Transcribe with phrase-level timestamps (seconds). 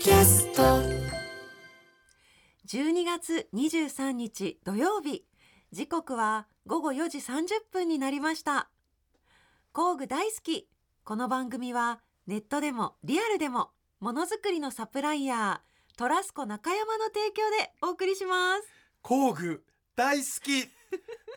[0.00, 0.62] キャスト。
[2.66, 5.26] 12月23日土曜日。
[5.72, 8.70] 時刻は午後4時30分になりました。
[9.72, 10.70] 工具大好き。
[11.04, 18.62] この番組はネットでもリアルでもものづくりのサプライヤートラスコ中山の提供でお送りします。
[19.02, 19.62] 工具
[19.96, 20.66] 大好き。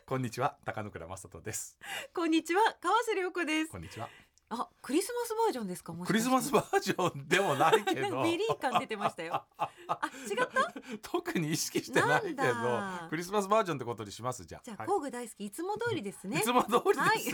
[0.06, 0.56] こんにちは。
[0.64, 1.76] 高野倉正人です。
[2.14, 2.62] こんにちは。
[2.80, 3.70] 川瀬良子です。
[3.70, 4.08] こんにちは
[4.50, 5.92] あクリスマスバージョンですか？
[5.92, 6.30] もしクリかして。
[6.30, 8.22] スマスバージョンでもないけど。
[8.22, 9.42] ベリー感出てましたよ。
[9.56, 10.74] あ違った？
[11.02, 13.06] 特に意識してないけどなんだ。
[13.08, 14.44] クリスマスバージョンってことにします？
[14.44, 14.60] じゃあ。
[14.62, 14.86] じゃあはい。
[14.86, 15.46] 工具大好き。
[15.46, 16.38] いつも通りですね。
[16.38, 17.30] いつも通り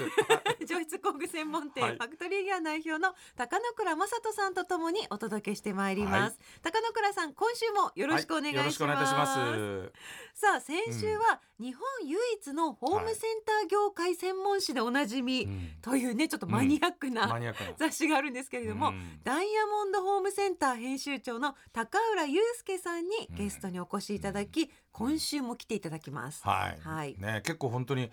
[0.58, 1.92] です、上質工具専門店、はい。
[1.96, 9.92] ファクトリーギア代表の高野倉匡人さんとともにお届けしてまいります、高野倉さん今週もよろしくお願いします、はよろしくお願いいたします。
[10.32, 15.70] さあ先週は日本唯一のホームセンター業界専門誌でおなじみ、うん。
[15.82, 17.74] というねちょっとマニアックな。
[17.78, 19.20] 雑誌があるんですけれども、うん。
[19.24, 26.42] ダイヤモンドホームセンター編集長の高浦祐介さんにゲストにお越しいただき、今週も来ていただきます。
[26.46, 27.16] はい、はい。
[27.18, 28.10] ね結構本当に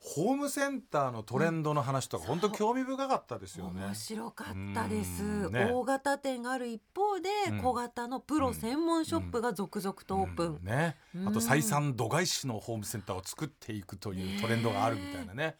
[0.00, 3.84] ホームセンターのトレンドの話とか、本当興味深かったですよね。
[3.84, 5.52] 面白かったです、うん。
[5.52, 5.68] ね。
[5.70, 7.58] 大型店がある一方で、うん。
[7.60, 10.64] 小型のプロ専門ショップが続々とオープン、うん。
[10.64, 11.28] ね、うん。
[11.28, 15.56] あと採算度外視のホームセンターを作っていくというトレンドがあるみたいなね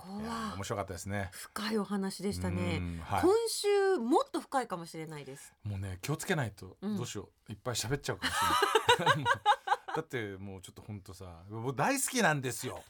[0.00, 1.30] こは面白かったですね。
[1.32, 3.22] 深いお話でしたうねんはい。
[3.22, 5.52] 今週もっと深いかもしれないです。
[5.64, 9.24] もうね気をつけないとうんどうしよう、いっぱい喋っちゃうかもしれない。
[9.96, 11.42] だってもうちょっとほんとさ
[11.74, 12.82] 大好きなんですよ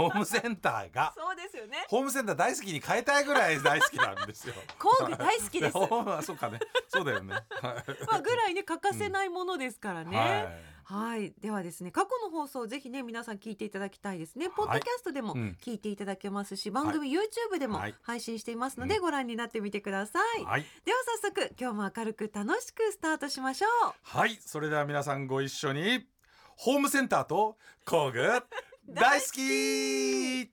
[0.00, 1.12] ホームセンターが。
[1.14, 1.84] そうですよね。
[1.88, 4.54] ホームセンター大好きに変えたいぐらい大好きなんですよ。
[4.78, 5.72] 工具大好きです。
[5.76, 6.58] ホームはそうかね。
[6.88, 7.34] そうだよね。
[7.34, 7.44] はい。
[8.06, 10.70] まあぐらいね欠かせないものですからね、はい。
[10.90, 15.56] はい、ではですね過去の放送ぜひね皆さん聞いていただきたいですね、ポッドキャストでもうん。
[15.60, 17.94] 聞いていただけますし、番組 YouTube でもはい。
[18.02, 19.00] 配信していますので、うん。
[19.02, 20.66] ご覧になってみてください、はい。
[20.84, 23.94] では早速今日も明るく楽しくスタートしましょう。
[24.02, 24.36] はい。
[24.40, 26.06] それでは皆さんご一緒に
[26.56, 28.20] ホームセンターと工具
[28.88, 30.50] 大好き。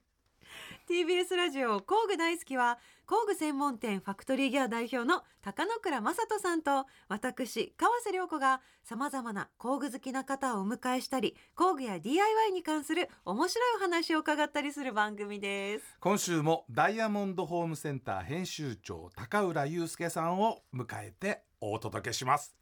[0.88, 15.84] TBS ラジオ工具大好きは工具専門店ファクトリーギア代表の高野倉正人さんと私川瀬良子がさまざまな工具好きな方をお迎えしたり工具や DIY に関する面白いお話を伺ったりする番組です。
[16.00, 22.56] 今週もダイヤモンドホームセンター編集長高浦祐介さんを迎えてお届けします。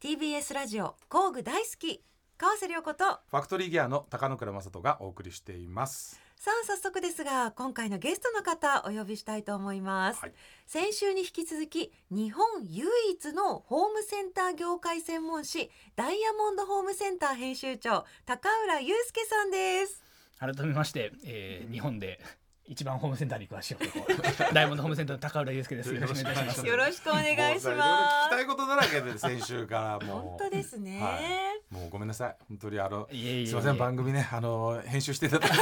[0.00, 2.02] TBS ラジオ工具大好き
[2.36, 6.20] 川瀬良子とファクトリーギアの高野倉正人がお送りしています。
[6.36, 10.32] さあ早速ですが今回のゲストの方お呼びしたいと思います、はい。
[10.66, 20.02] 先週に引き続き日本唯一のホームセンター業界専門誌ダイヤモンドホームセンター編集長高浦祐介さんです。
[20.40, 22.18] 改めまして、えー、日本で
[22.66, 24.02] 一番ホームセンターに詳しい男
[24.52, 25.94] ダイヤモンドホームセンターの高浦祐介です。
[25.94, 26.66] よろしくお願いします。
[26.66, 30.20] よろしくお願いしもうさいろいろ聞きまたいことだらけで先週からすもう。
[30.22, 32.36] 本当ですね、はいもうごめんなさい。
[32.48, 33.46] 本当にあのいえいえいえ。
[33.46, 35.56] すいません番組ねあの編集していただいて。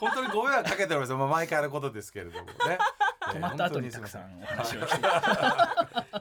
[0.00, 1.12] 本当にご迷惑かけております。
[1.14, 2.78] まあ毎回のことですけれどもね。
[3.32, 5.08] 止まった後にえーたくさ本んお話を聞いて。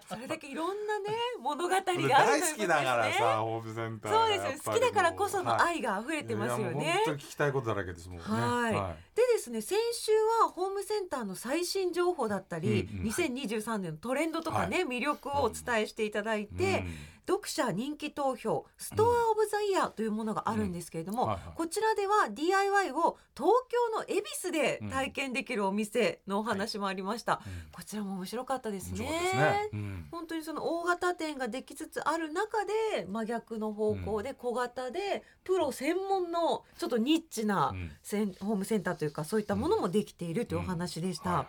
[0.07, 1.05] それだけいろんなね
[1.39, 2.57] 物語があるということ大ですね。
[2.57, 4.73] 好きだからさホームセンターそうですよ。
[4.73, 5.75] 好きだからこそのはい。
[5.77, 8.23] 愛が溢れてますよいやもうね、本当に聞きたいことだらけですもんね。
[8.23, 10.11] はいでですね先週
[10.41, 16.93] はホームセンターの最新情報だったり、うんうん2023年のトレンドとかね、魅力をお伝えしていただいて、うん。
[17.27, 21.29] 読者人気投票ストア・オブ・ザ・イヤーというものがあるんですけれども、うん。
[21.29, 27.71] はいはいこちらでは DIY を東京の恵比寿で体験できるお店のお話もありました、うん。
[27.71, 29.05] こちらも面白かったですね。
[29.05, 29.69] ね。
[29.71, 30.07] うん。
[30.11, 37.91] 本当にその大型店ができつつある中で真逆の方向で小型でプロ専門のちょっとニッチなうん
[38.39, 41.47] ホームセンターというかそういったものもできているというお話でした。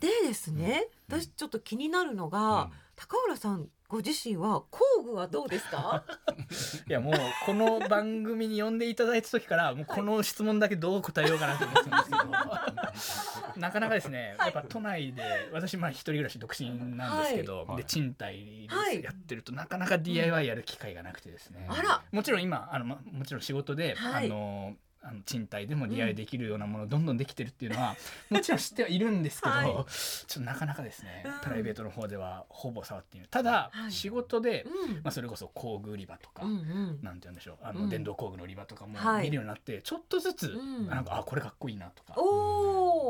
[0.00, 1.18] でですね、うん。
[1.18, 6.04] 私ちょっと気になるのが、高浦さんご自身は工具はどうですか？
[6.86, 7.14] いやもう
[7.46, 17.76] この番組に呼んでいただいた時からもうこの質問だけどう答えようかなと思ってたんですけど なかなかですねやっぱ都内で私まあ一人暮らし独身なんですけど、はい。
[17.78, 18.98] で賃貸はい。
[18.98, 22.02] でやってるとなかなか DIY やる機会がなくてですね、あら。
[22.12, 24.26] もちろん今あの、ま、もちろん仕事で、はい。
[24.26, 27.94] あのあの賃貸でも DIY できるようなものどんどんできてるっていうのは、
[28.30, 29.66] もちろん知ってはいるんですけど、はい。
[29.66, 29.84] ちょっ
[30.32, 31.40] となかなかですね、うん。
[31.40, 33.92] プライベートの方ではほぼ触っているただ、はい。
[33.92, 34.94] 仕事で、うん。
[34.96, 36.98] まあ、それこそ工具売り場とか、うんうん。
[37.02, 37.88] なんて言うんでしょうあの、うん。
[37.90, 39.24] 電動工具の売り場とかもはい。
[39.24, 40.86] 見るようになって、ちょっとずつ、うん。
[40.88, 42.22] なんかあこれかっこいいなとかお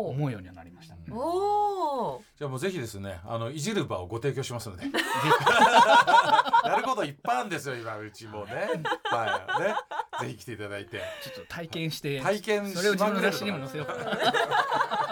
[0.06, 1.04] お思うようにはなりました、ね。
[1.08, 2.22] うんおー。
[2.38, 4.86] じゃあもうぜひですねあのいじる場をご提供しますので
[6.64, 8.82] やることいっぱいあるんですよ今うちもね。
[9.04, 9.62] はい。
[9.62, 9.74] ね。
[10.20, 11.00] ぜひ来ていただいて。
[11.22, 14.10] ちょっと体験して体験それを自分の雑誌にもし載せようかな。
[14.10, 15.03] はい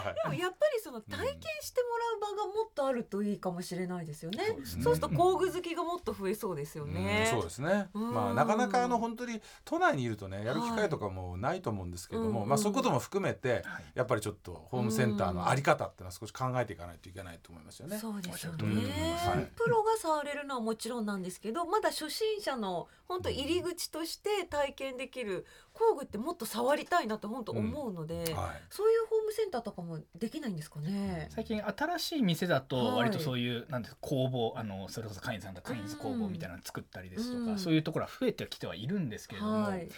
[0.00, 4.44] でもやっぱりその体験してもらう場がもっとあるといいかもしれないですよね。
[4.46, 4.82] そうですね。
[4.84, 7.20] そうすると工具好きがもっと増えそうですよね。
[7.20, 7.26] うん。
[7.26, 8.14] そうですね、うん。
[8.14, 13.84] まあ、なかなかあの本当に都内にいるとねやる機会とかもないと思うんですけども、はいまあ、そういうことも含めてはい。
[13.94, 17.98] やっぱりちょっとホームセンターのあり方っていうのは少し考えていかないといけないと思いますよね。
[17.98, 19.28] そうですよおっしゃる通りだと思います。
[19.28, 19.50] はい。
[19.56, 28.24] プロが触れるのはもちろんなんですけどまだ初心者の本当入り口として体験できる工具ってもっと触りたいなと本当思うので、はい
[28.70, 31.28] そういうホームセンターとかもできないんですかね。
[31.30, 39.80] 最近新しい店だとはい割とそういう、なんですか工房あのそれこそカインズさんだったらカインズ工房みたいなの作ったりですとか、うんそういうところは増えてきてはいるんですけれども、はい。
[39.80, 39.88] やっ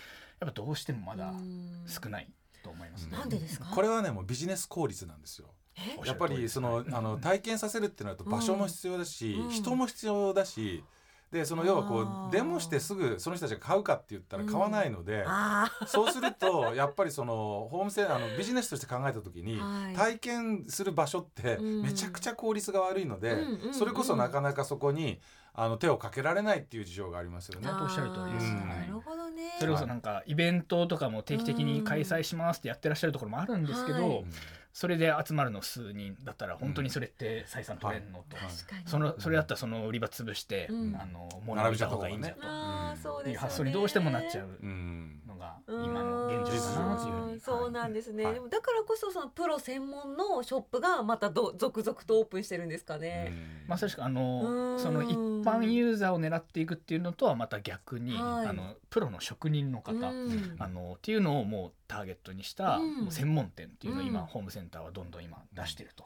[0.41, 2.29] ぱどうしてもまだうん少ない
[2.63, 3.17] と思いますね。
[3.17, 3.67] なんでですか？
[3.67, 5.49] これはねもうビジネス効率なんですよ。
[6.07, 10.83] やっぱりそのあの体験させるってなると場所も必要だし、うん人も必要だし
[11.33, 19.97] でその要はこうデモしてすぐその人たちが買うかって言ったら買わないので、あそうするとやっぱりそのホームセンあのビジネスとして考えた時に、はい。
[19.97, 21.83] 体験する場所ってうん。
[21.83, 25.19] めちゃくちゃ効率が悪いので、うんうんうんそれこそなかなかそこに
[25.53, 27.69] あの手をかけられないっていう事情がありますよね。
[27.69, 28.69] あおっしゃる通りですうん。
[28.69, 29.57] なるほどね。
[29.59, 34.25] それこそなんかイベントとかも定期的に開催しますってやってらっしゃるところもあるんですけど、はい
[34.77, 38.19] それで集まるの数人だったら本当にそれって採算取れんの？
[38.29, 38.37] と。
[38.85, 40.95] そのそれだったらその売り場潰して、うん。
[41.01, 43.31] あの物を見た方がいいんだとね。
[43.33, 44.49] いう発想にどうしてもなっちゃう。
[44.63, 47.41] うんのが今の現状かなというふうに。
[47.41, 48.35] そうなんですね、はい。
[48.35, 53.33] でもだからこそそのプロ専門のショップがまたど続々とオープンしてるんですかね。
[53.69, 54.79] まさしくあうのん。
[54.79, 58.47] その一般ユーザーを狙っていくっていうのとはまた逆に、はい。
[58.47, 60.57] あのプロの職人の方、うん。
[60.59, 62.81] あのっていうのをもうターゲットにした、
[63.11, 64.27] 専門店っていうのを今、うん。
[64.27, 66.05] ホームセンターはどんどん今出してると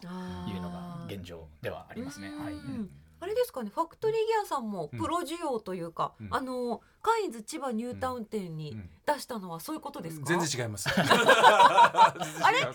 [0.48, 2.28] いうのが現状ではありますね。
[2.28, 6.28] はい、うんあれですかねファクトリーギアさんもプロ需要というか、うん。
[6.34, 8.90] あのカインズ千葉ニュータウン店にうん。
[9.06, 10.88] 出したのはそういうことですか、全然違います。
[10.94, 12.58] あれ？
[12.58, 12.66] 違い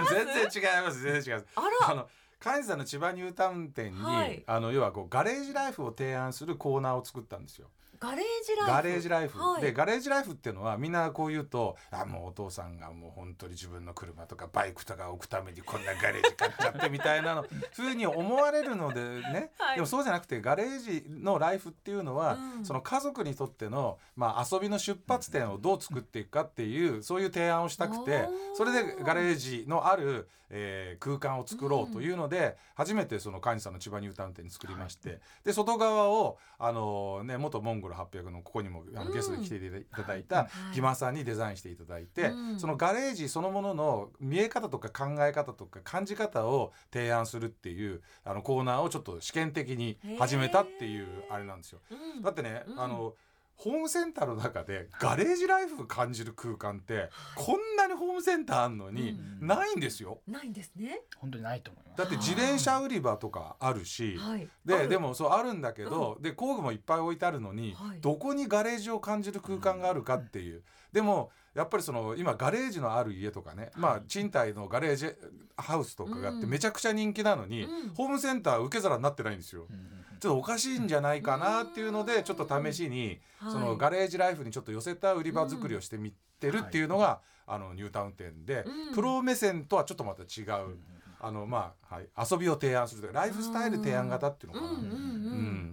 [0.00, 0.14] ます？
[0.14, 0.34] 全然
[0.76, 1.00] 違います。
[1.02, 1.46] 全然違います。
[1.56, 1.90] あら。
[1.90, 4.42] あのカインズさんの千葉ニュータウン店に、はい。
[4.46, 7.68] あの要はこうガレージライフを提案するコーナーを作ったんですよ。
[7.98, 8.72] ガレージライフ？
[8.72, 9.62] ガレージライフ、はい。
[9.62, 19.74] でガレージライフっていうのはみんなこう言うとあもうお父さんがもう本当に自分の車とかバイクとか置くためにこんなガレージ買っちゃってみたいなの ふうに思われるのでね、はい。
[19.76, 22.66] でもそうじゃなくてガレージのライフっていうのは、うん。
[22.66, 40.42] その家族にとっての、まあ、遊びの出発点をどう作っていくかっていうそういう提案をしたくてそれでガレージのある、えー空間を作ろうというので、初めてそのカインさんの千葉ニュータウン店に作りまして、で外側をあの、ね、元モンゴル800のここにもあのゲストで来ていただいたは
[40.72, 40.74] い。
[40.74, 42.60] 木間さんにデザインしていただいて、うん。
[42.60, 51.80] そのガレージそのものの見え方とか考え方とか感じ方を提案するっていうあのコーナーをちょっと試験的に始めたっていうあれなんですよ。
[52.16, 52.22] うん。
[52.22, 52.80] だってね、うん。
[52.80, 53.14] あの
[53.56, 59.46] ホームセンターの中でガレージライフ感じる空間ってこんなにホームセンターあんのにうん。
[59.46, 60.20] ないんですよ。
[60.28, 61.00] ないんですね。
[61.16, 61.98] 本当にないと思います。
[61.98, 64.48] だって自転車売り場とかあるし、はい。
[64.64, 68.00] ででももそうあるんだけど、で工具もいっぱい置いてあるのに、はい。
[68.00, 70.62] どこにガレージを感じる空間があるかっていう、
[70.92, 75.10] でもやっぱりその今ガレージのある家とかね、まあ賃貸のガレージ
[75.56, 76.50] ハウスとかがあってうん。
[76.50, 77.94] めちゃくちゃ人気なのに、うん。
[77.94, 79.66] ホームセンター受け皿になってないんですよ。
[79.70, 83.18] うんうんうんちょっとおかしいんじゃないかなっていうのでちょっと試しに
[83.50, 88.94] そのガレージライフにちょっと寄せた売り場作りをしてみてるっていうのがあのニュータウン店でうん。
[88.94, 90.76] プロ目線とはちょっとまた違う
[91.20, 94.72] あのまあはい遊びを提案するライフスタイル提案型っていうのかな。
[94.72, 94.90] うんうんうん。
[94.90, 94.92] う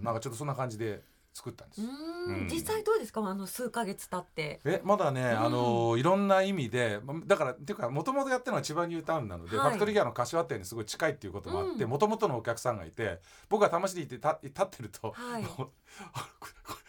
[0.02, 1.02] なんかちょっとそんな感じで
[1.34, 1.80] 作ったんです。
[2.48, 3.20] 実際どうですか？
[3.26, 4.60] あの数ヶ月経って。
[4.64, 5.40] えまだね、ん。
[5.44, 9.66] あのいろんな意味でまだからっていうかもともとやってるのは千葉ニュータウンなので、はい。
[9.66, 11.90] ファクトリーギアの柏店にすごい近いっていうこともあってうん。
[11.90, 15.44] もともとのお客さんがいて僕が試しに行ってた立ってると、はい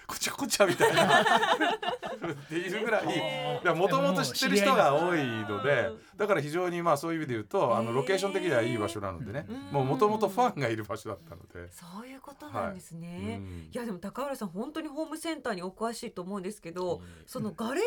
[0.08, 1.22] こちゃこっちゃみたいな。
[1.22, 1.26] っ
[2.50, 9.46] ていうぐらいもともと知ってる人が多いのでだから非常にまあそういう意味で言うとあのロケーション的にはいい場所なのでね。
[9.50, 9.58] うん。
[9.72, 11.72] もうもともとファンがいる場所だったので。
[11.72, 13.70] そういうことなんですね、うん。
[13.72, 17.02] いやでも高原さん本当にホームセンターにお詳しいと思うんですけど、うん。
[17.26, 17.84] そのガレージラ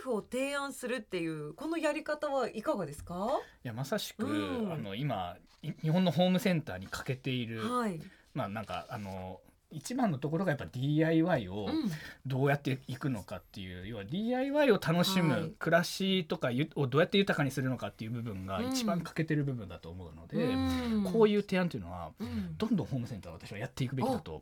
[0.00, 3.28] イフを提案するっていうこのやり方はいかがですか？
[3.64, 4.72] いやまさしく、うん。
[4.72, 8.00] あの今い日本のホームセンターに欠けている、はい。
[8.34, 11.90] まあなんかあの一番のところがやっぱ DIY をうん。
[12.26, 15.52] どうやっていくのかっていう、要は DIY を楽しむ、はい。
[15.58, 18.68] 暮らしとかゆをどうやって豊かにするのかっていう部分がうん。
[18.68, 21.12] 一番欠けてる部分だと思うので、うん。
[21.12, 22.56] こういう提案というのはうん。
[22.56, 24.40] どんどんホームセンターは私はやっていくべきだと。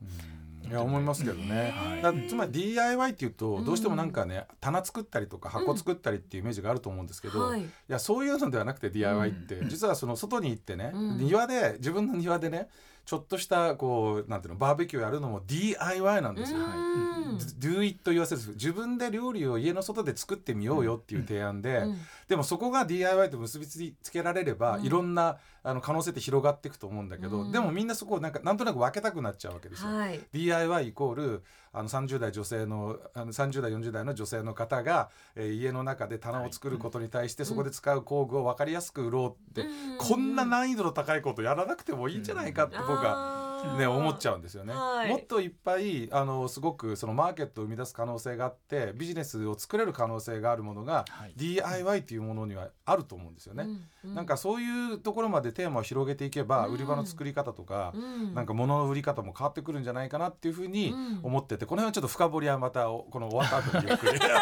[0.68, 1.72] いや思いますけどね。
[1.76, 2.02] はい。
[2.02, 7.66] だつまり DIY っていうとどうしてもなんかね、棚作ったりとか箱作ったりっていうイメージがあると思うんですけど、い、はい。
[7.88, 9.68] やそういうのではなくて DIY って、うん。
[9.68, 11.18] 実はその外に行ってね、うん。
[11.18, 12.68] 庭で自分の庭でね
[13.06, 16.58] ちょっとしたこうなんていうのバーベキューやるのも DIY なんですよ。
[16.58, 17.36] うん。
[17.36, 21.98] Do it 言わせる自分で料理を家の外で作ってみようよっていう提案で、うん
[22.28, 24.84] でもそこが DIY と結びつけられれば、うん。
[24.84, 27.52] いろんなあの可能性って広がっていくと思うんだけど、うん。
[27.52, 29.90] でもみんなそこをなんかなんとなく分けたくなっちゃうわけですよ。
[29.90, 30.20] はい。
[30.32, 31.42] DIY イコール
[31.72, 39.98] あの30代女性のあの30代40代の女性の方が、えー家の中で棚を作ることに対して、そこで使う工具を分かりやすく売ろうって、うん。
[39.98, 43.35] こんな難易度の高いことやらなくてもいいんじゃないかって僕は、は
[43.78, 45.10] ね、思っちゃうんですよね、はい。
[45.10, 51.32] もっといっぱいあのすごくそのマーケットを生み出す可能性があってビジネスを作れる可能性があるものが、はい。
[51.36, 53.66] DIY っていうものにはあると思うんですよね。
[54.04, 56.74] なんかそういうところまでテーマを広げていけば、うん。
[56.74, 58.34] 売り場の作り方とか、うん。
[58.34, 61.20] なんか物の売り方も変わってくるんじゃないかなっていうふうにうん。
[61.22, 64.38] 思ってて、この辺はちょっと深掘りはまたおこの終わった後にゆっくりちょツール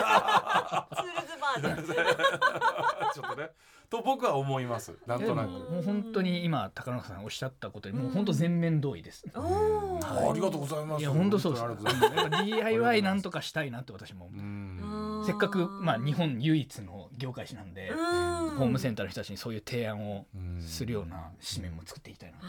[1.26, 3.24] ズバージョン。
[3.24, 3.50] っとね
[3.90, 5.50] と僕は思いますなんとなく。
[5.50, 9.24] もう本当に今高中さんおっしゃったことにもう本当全面同意です。
[9.34, 11.00] ありがとうございます。
[11.00, 11.64] いや本当そうです。
[12.44, 14.42] DIY なんとかしたいなって私も思うう。
[15.22, 17.96] んせっかくまあ日本唯一の業界誌なんで、うん。
[18.56, 20.60] ホームセンターの人たちにそういう提案をうん。
[20.60, 22.46] するような紙面も作っていきたいなと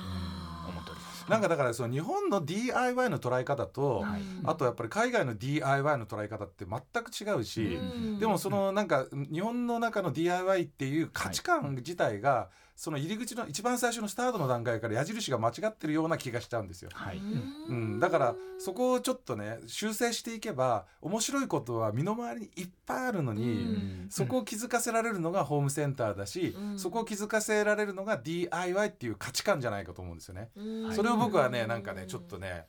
[0.69, 1.29] 思っております。
[1.29, 4.22] なんかだからその日本の DIY の捉え方と、はい。
[4.43, 7.79] あとやっぱり海外の DIY の捉え方って全く違うし、う
[8.15, 8.19] ん。
[8.19, 16.89] でもそのなんか日本の中の DIY っていう価値観自体が、その入り口の一番最初のスタートの段階から矢印が間違ってるような気がしちゃうんですよ。
[16.93, 17.17] はい。
[17.17, 24.07] うん、だからそこをちょっとね修正していけば面白いことは身の回りにいっぱいあるのに、うん。
[24.10, 26.79] そこを気づかせられるのがホームセンターだし、うん。
[26.79, 30.50] そこを気づかせられるのが DIY っていう価値観じゃないかと思うんですよね。
[30.55, 30.93] うん。
[30.95, 32.65] それを僕はねなんかねちょっとね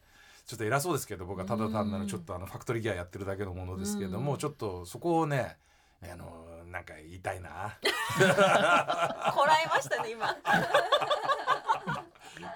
[0.47, 4.39] ちょっと偉そうですけど僕はただ単なるちょっとあのファクトリーギアやってるだけのものですけども、うん。
[4.39, 5.57] ちょっとそこをね
[6.03, 7.79] あのなんか言いたいな。
[8.19, 10.37] こらえましたね今。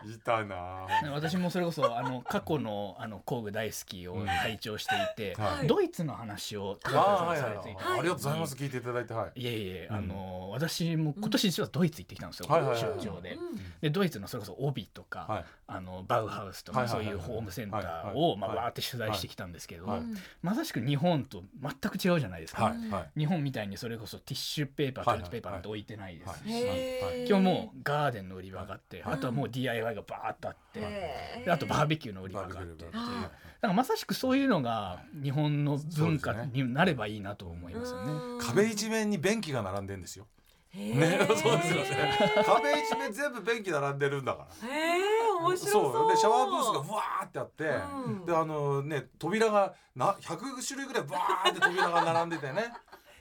[0.05, 5.67] 言いたいな私もそれこそあの過去のあの工具大好きを拝聴していて、はい。
[5.67, 7.77] ドイツの話を高あーはいはいはい中さんされてい。
[7.77, 8.55] て、ありがとうございます。
[8.57, 9.41] 聞いていただいてはい。
[9.41, 9.97] いえいえ、うん。
[9.97, 13.39] あの私も今年実はドイツ行ってきたんですよ、はいはいはい出張で。
[13.81, 15.45] でドイツのそれこそ帯とか、はい。
[15.73, 20.01] あのバウハウスとか、そういうホームセンターはいを、まあわーって取材してきたんですけど、はい。
[20.43, 22.91] まさしく日本と全く違うじゃないですか、はい。
[22.91, 23.21] はい。
[23.21, 29.15] 日本みたいにそれこそティッシュペーパートはいイレットペーパーなんて置いてないですし、今日もうガーデンの売り場があって、はい。
[29.15, 38.13] あとはもう DIY がバーッとあって、へーであとバーベキューの売り場があってっていうベキューのだからまさしくそういうのが日本の文化になればいいなと思いますよね。
[38.41, 40.27] 壁一面に便器が並んでんですよ。
[40.75, 42.19] ねね、 そうですよね。
[42.47, 44.69] 壁一面全部便器並んでるんだから。
[44.69, 45.03] へえ
[45.41, 45.93] 面白そう。
[45.93, 52.73] そうでシャワーブースがブワーってあって、うんであのね扉がな100種類ぐらいバーって扉が並んでてね。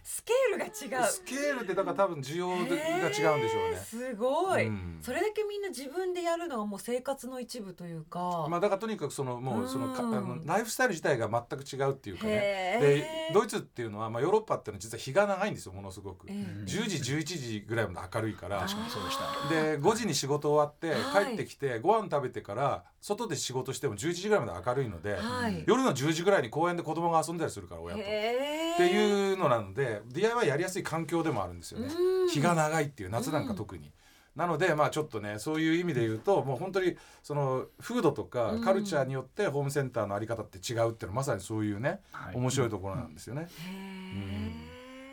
[0.09, 1.07] スケールが違う。
[1.07, 2.71] スケールってだから多分需要が違うん
[3.11, 3.77] でしょうね。
[3.77, 8.47] すごい、うんそれだけみんな自分でやるのはもう生活の一部というか。
[8.49, 12.31] まあだからとにかくそのもうそのうんのライフスタイル自体が全く違うっていうかね。
[12.33, 16.25] へでードイツっていうのはまあヨーロッパっていうのは実は日が長いんですよものすごく。
[16.27, 18.61] ええ10時11時ぐらいまで明るいから。
[18.61, 19.53] 確かにそうでした。
[19.53, 25.63] で5時に仕事終わってはい帰ってきてご飯食べてから外で仕事しても11時ぐらいまで明るいので、はい。
[25.67, 28.01] 夜の10時ぐらいに公園で子供が遊んだりするから親と。
[28.01, 31.89] っへていうのなので DIY やりやすい環境でもあるんですよね。
[32.31, 33.91] 日が長いっていう夏なんか特に。
[34.35, 43.47] なのでまあちょっとねそういう意味で言うともう本当にその風土とかうんカルチャーによってホームセンターのあり方って違うっていうのはまさにそういうねはい面白いところなんですよね。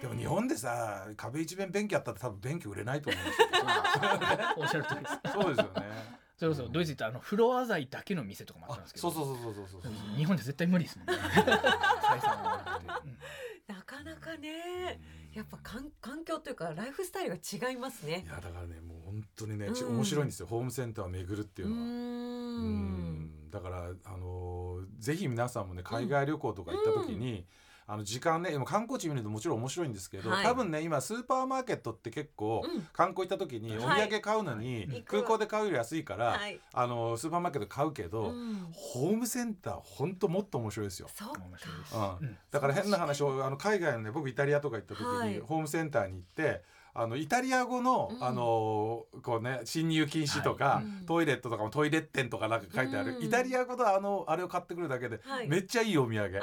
[0.01, 3.47] でも日本でさ壁一面便器あったら多分便器売れないと思うんですよ。
[4.59, 5.19] おっしゃる通りです。
[5.33, 6.27] そうですよね。
[6.37, 10.17] それこそドイツ行ったらあのフロア材だけの店とかもあったんあですけど、そうそうそうそうそうそう。
[10.17, 11.15] 日本で絶対無理ですもんね。
[11.17, 13.19] 採算が悪くてうん
[13.67, 15.01] なかなかね
[15.35, 18.25] やっぱかん環境というかライフスタイルが違いますね。
[18.25, 18.29] い。
[18.29, 19.97] やだからねもう本当にね、ちうん。
[19.97, 20.47] 面白いんですよ。
[20.47, 21.83] ホームセンターを巡るっていううのは。
[21.83, 23.21] ーうん。
[23.49, 27.45] んだからあのーぜひ皆さんもね海外旅行とか行った時に、
[27.89, 30.45] あの時間ね今観光地見るともちろん面白いんですけど、はい。
[30.45, 32.83] 多分ね今スーパーマーケットって結構、うん。
[32.93, 36.61] 観光行った時にお土はい産買うのに、空港で買うより安いから、はい。
[36.73, 38.69] あのスーパーマーケット買うけど、うん。
[38.73, 41.09] ホームセンター本当もっと面白いですよ。
[41.15, 41.41] そっか。
[41.41, 41.95] 面白いです。
[41.95, 45.41] うだから変な話をあの海外のね僕イタリアとか行った時に、はい。
[45.41, 46.63] ホームセンターに行って
[46.99, 48.25] あのイタリア語の、うん。
[48.25, 50.85] あのこうね侵入禁止とか、はい。
[50.85, 51.07] うん。
[51.07, 53.25] トイレットとかもトイレッテンとかなんか書いてある、うん。
[53.25, 55.49] イタリア語のあのあれを買ってくるだけで、はい。
[55.49, 56.41] めっちゃいいお土産。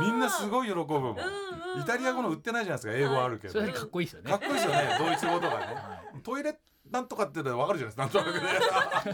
[0.00, 1.14] みんなすごい喜ぶもん、うんうん
[1.76, 1.82] うん。
[1.82, 2.94] イタリア語の売ってないじゃないですか。
[2.94, 4.30] 英語あるけど、それだけかっこいいですよね。
[4.30, 4.96] かっこいいですよね。
[4.98, 5.66] ドイツ語とかね。
[5.66, 6.58] はトイレ
[6.90, 8.68] なんとかってのは分かるじゃないです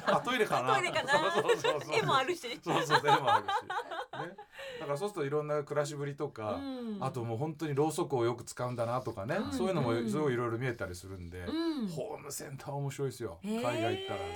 [0.04, 0.16] か。
[0.16, 0.74] あ トイレかな。
[0.74, 1.12] トイレかな。
[1.32, 1.96] そうそうそうそう。
[1.96, 2.60] 絵もあるし。
[2.62, 3.10] そうそうそう。
[3.10, 4.36] 絵もあるし、ね、
[4.80, 6.98] だからそうするといろんな暮らしぶりとか、うん。
[7.00, 9.52] あともう本当にろうそくをよく使うんだなとかね、うん。
[9.52, 11.88] そういうのもうんすごいいろいろ見えたりするんで、うん。
[11.88, 14.26] ホームセンター面白いですよ、海外行ったらぜ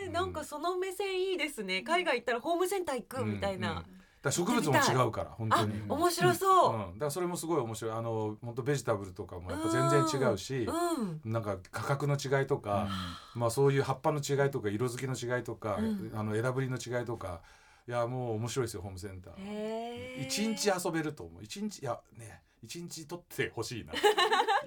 [0.00, 1.82] ひ、うなんかその目線いいですね。
[1.82, 3.84] 海外行ったらホームセンター行くみたいな、
[4.24, 5.74] だ植物も違うから本当あに。
[5.86, 7.92] 面白そう、うん、だからそれもすごい面白い。
[7.92, 12.88] あの本当ベジタブルとかもやっぱ全然違うし、うんなんか価格の違いとか、
[13.34, 16.10] まあそういう葉っぱの違いとか色づきの違いとか、うん。
[16.14, 17.42] あの枝ぶりの違いとか
[17.86, 20.26] いやもう面白いですよホームセンター。
[20.26, 21.42] 一日遊べると思う。
[21.42, 23.92] 一日いやね一日取ってほしいな。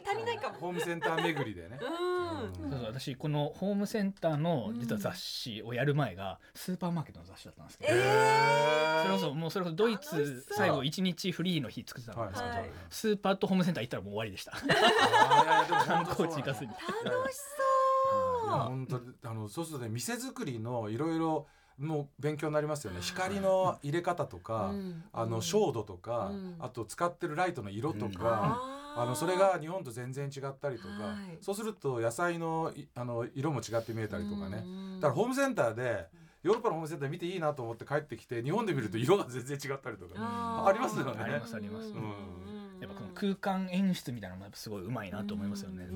[0.08, 0.56] 足りないかも。
[0.58, 1.80] ホームセンター巡りでね。
[1.82, 2.72] うん、うん。
[2.72, 12.70] そうそう私このホームセンターの実は雑誌をやる前がスーパーマーケットの雑誌だったんですけど、えそれこそもうそれこそドイツ最後一日フリーの日作ってたんですけど、はい。
[12.89, 14.51] スーパーとホームセンター行ったらもう終わりでした。
[15.86, 16.72] 観光地行かずに。
[17.04, 18.50] 楽しそう。
[18.50, 21.48] 本当にあのそうするとね店作りのいろいろ
[21.79, 23.00] もう勉強になりますよね。
[23.01, 25.03] 光の入れ方とか、うん。
[25.13, 26.55] あの照度とか、うん。
[26.60, 28.13] あと使ってるライトの色とうん。
[28.13, 28.60] か、
[28.96, 31.38] あのそれが日本と全然違ったりとか、はい。
[31.41, 35.00] そうすると野菜のいあの色も違って見えたりとかね、うん。
[35.00, 36.07] だからホームセンターで
[36.43, 40.69] ヨーロッパのホームセンター見ていいなと思って帰ってきて日本で見ると色が全然違ったりとか、あー。
[40.69, 41.22] ありますよね。
[41.22, 41.89] ありますあります。
[41.89, 41.93] うん。
[41.96, 42.79] うん。
[42.79, 45.88] やっぱこの空間演出みたいなのもやっぱすごいうまいなと思いますよね、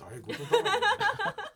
[0.00, 0.80] うんうんすごい聞きたいことだね。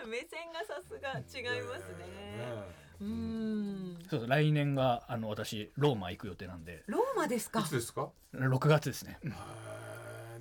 [0.07, 2.07] 目線がさすが違いますね。
[2.07, 2.63] ね
[3.01, 3.99] うん。
[4.09, 6.83] そうそう来年があの私ローマ行く予定なんで。
[6.87, 7.61] ローマですか？
[7.61, 7.71] いつ。
[7.75, 9.19] ですか？6月ですね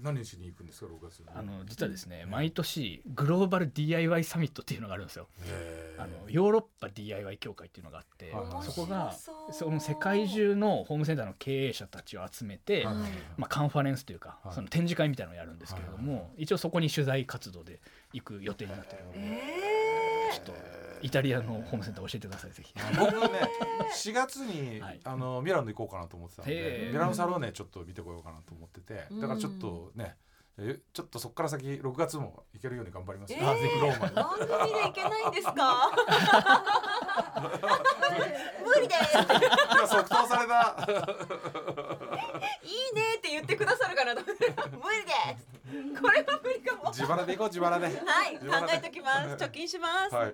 [0.02, 1.26] 何しに行くんですか6月に？
[1.36, 5.28] あの実はですね毎年グローバル DIY サミットっていうのがあるんですよ。
[5.98, 8.64] あのヨーロッパ DIY 協会っていうのがあって、はいはい。
[8.64, 9.16] そこが
[9.52, 12.96] その世界中のホームセンターの経営者たちを集めて、はいはい。
[12.96, 14.54] はいまあ、カンファレンスというか、はい。
[14.54, 17.80] その展示会みたいなのをやるんですけれども、一応そこに取材活動で
[18.14, 20.54] 行く予定になってるので、えちょっと
[21.02, 22.74] イタリアのホームセンター教えてくださいぜひ。
[23.00, 23.42] 僕ね
[23.96, 30.16] 4月に、はいあのミラノ行こうかなと思ってたのへでーミラノサローネちょっと見てこようかなと思っててだからちょっとね
[30.60, 35.54] えちょっとそこから先6月も行けるように頑張ります、えあぜひローマに番組で行けないんですか？
[38.66, 39.18] 無理です。
[39.18, 40.76] 今即答された
[42.68, 44.48] いいねって言ってくださるかなと思って。
[44.72, 46.02] 無理です。
[46.02, 46.84] これは無理かも。
[46.84, 49.44] は自腹で行こう自腹でい、考えときます。
[49.44, 50.16] 貯金します。
[50.16, 50.34] はい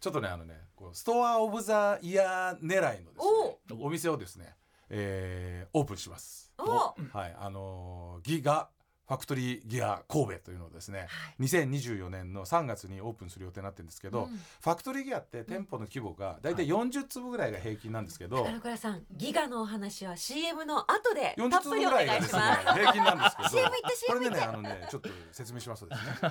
[0.00, 4.54] ちょっとねあのねこうストアオブザイヤー狙いのですねお店をですね、
[4.90, 6.94] えーオープンしますおお。
[7.12, 8.68] はいあのーギガ
[9.08, 11.08] ファクトリーギア神戸というのをですね、
[11.40, 22.78] 2024年の3月にオープンする予定になってるんですけど、うんファクトリーギアって店舗の規模がだいたい40坪ぐらいが平均なんですけど、金倉さん、ギガのお話は CM の後でた40っぷ坪りお願いぐらいがですねします。
[22.78, 24.30] 平均なんですけど CM 行ってこ CM 行って。
[24.30, 26.30] れでねあのねちょっと説明しますとですね。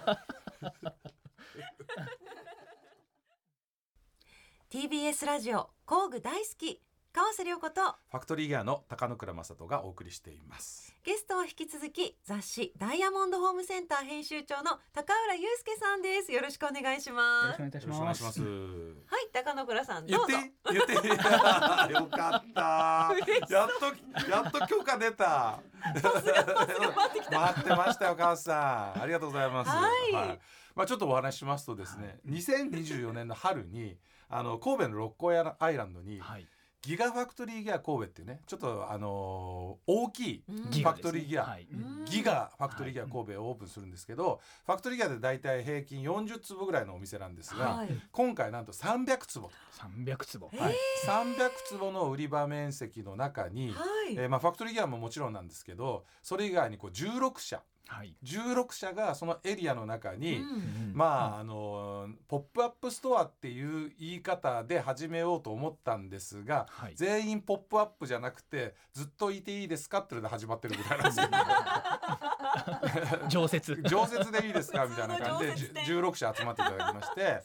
[4.70, 6.82] TBS ラジオ工具大好き
[7.17, 10.95] 川瀬良子とファクトリーギアの高野倉正人がお送りしています。
[11.03, 16.32] ゲストは引き続き雑誌ダイヤモンドホームセンター編集長の高浦祐介さんです。
[16.32, 17.60] よろしくお願いしよます。
[17.60, 18.12] よろしくお願。
[18.12, 18.39] いします。
[18.39, 20.38] はい高野倉さんどうぞ。
[20.71, 21.08] 言っていい言って。
[21.08, 21.10] い
[21.91, 22.62] いよかった。
[23.49, 25.60] やっとやっと許可出た。
[25.95, 29.01] 待ってましたよ川瀬さん。
[29.01, 29.71] ありがとうございます。
[29.71, 30.39] はい。
[30.75, 33.97] まあちょっとお話ししますとですね、2024年の春に
[34.30, 36.47] あの神戸の六甲アイランドにはい。
[36.88, 41.43] ギガファクトリーギア神戸っていうねちょっとあのー大きいファクトリーギア。
[41.43, 41.67] はい。
[41.69, 42.06] うん。
[42.06, 47.89] ギガファクトリーギア神戸をオープンするんですけど、ファクトリーギアでだいたい平均40坪ぐらいのお店なんですが、はい。
[48.13, 50.50] 今回なんと300坪、三百坪。
[50.54, 54.15] えはい、300坪の売り場面積の中に、はい。
[54.15, 58.15] えーまあ、ファクトリーギアももちろんなんですけどそれ以外にこう16社はい。
[58.23, 66.93] 16社がそのエリアの中に、うんまああのポップアップストアっていう言い方で始めようと思ったんですがはい。
[66.95, 71.32] 全員ポップアップじゃなくてずっといていいですかっていうので始まってるみたいなんですけど
[73.30, 73.82] 常設。
[73.88, 77.43] 常設でいいですかみたいな感じで 普通の常設店じゅ16社集まっていただきまして。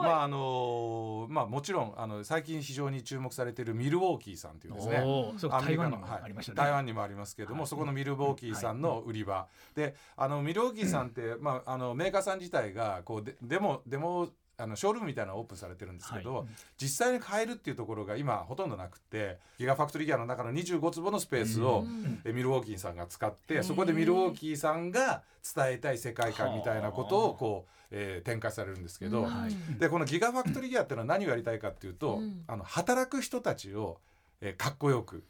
[0.00, 5.04] まああのまあもちろんあの最近非常に注目されているミルウォーキーさんというですね。
[5.48, 6.60] 台湾にもありましたね。
[6.60, 7.68] はい、台湾にもありますけれども、はい。
[7.68, 16.46] そこのミルウォーキーさんの売り場、であのミルウォーキーさんって、まあ、あのメーカーさん自体がこうでデモデモあのショールームみたいなのをオープンされてるんですけど、はい。
[16.78, 22.20] 実際に買えるっていうところが今ほとんどなくてギガファクトリーギアの中の25坪のスペースを、うん。
[22.24, 25.22] えミルウォーキーさんが使ってそこでミルウォーキーさんが
[25.54, 29.26] 伝えたい世界観みたいなことをこう、えー展開されるんですけど、
[29.78, 32.42] でこのギガファクトリーギアっていうのは何をやりたいかっていうと、うん。
[32.46, 33.98] あの働く人たちを
[34.40, 35.24] えーかっこよく、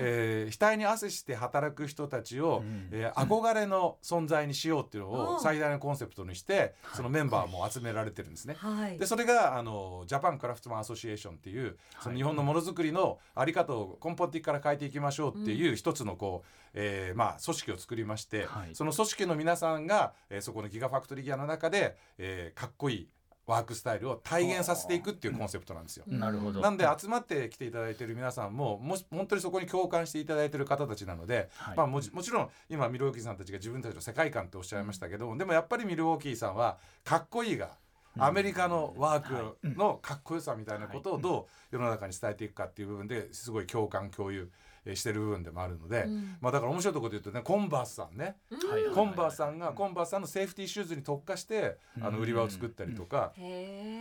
[0.00, 2.88] えー額に汗して働く人たちを、うん。
[2.92, 5.34] えー憧れの存在にしようっていうのうん。
[5.36, 8.54] を最大のコンセプトにしてそのメンバーも集められてるんですね。
[8.58, 8.98] はい。
[8.98, 18.74] でそれがあのジャパンクラフトマンアソシエーションっていうその日本のものづくりのあり方を根本的から変えていきましょうっていう一つのこう、えーまあ、組織を作りまして、はい。
[18.74, 23.08] その組織の皆さんが、えーそこのギガファクトリーギアの中で、えーかっこいい
[23.46, 26.04] ワークスタイルを体現させていくっていうコンセプトなんですよ。
[26.08, 26.18] うん。
[26.18, 26.60] なるほど。
[26.60, 31.76] なんで集まってきていただいている皆さんももし本当にそこに共感していただいている方たちなので、はい。
[31.76, 37.70] まあ、もちろん今ミルウォーキーさんたちが自分たちの世界観っておっしゃいましたけど、でもやっぱりミルウォーキーさんはかっこいいが
[38.18, 44.50] アメリカのワークのかっこよさみたいなことをどう世の中に伝えていくかっていう部分ですごい共感共有えー
[44.94, 46.36] してる部分でもあるので、うん。
[46.40, 48.36] まあ、だから面白いところで言うとねコンバースさんね。
[48.50, 53.32] うんコンバースさんがコンバースさんのセーフティーシューズに特化してあの売り場を作ったりとか。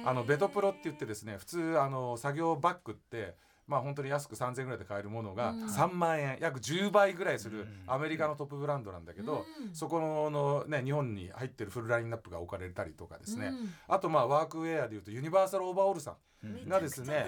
[0.05, 3.35] あのベトプロって言ってですね普通あの作業バッグって
[3.67, 5.65] まあ本当に安く3000円ぐらいで買えるものがうん。
[5.65, 7.67] 3万円約10倍ぐらいするうん。
[7.87, 9.75] アメリカのトップブランドなんだけどうん。
[9.75, 13.47] そこののね日本に入ってるフルラインナップが置かれたりとかですね。
[13.47, 13.73] うん。
[13.87, 16.69] あとまあワークウェアでいうとユニバーサルオーバーオールさんうん。
[16.69, 17.27] がですね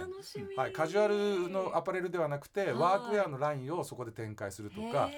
[0.56, 2.74] はい、カジュアルのアパレルではなくてはい。
[2.74, 5.10] ワークウェアのラインをそこで展開するとか